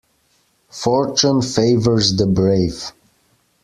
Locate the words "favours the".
1.43-2.25